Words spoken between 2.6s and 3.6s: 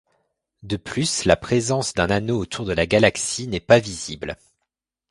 de la galaxie n'est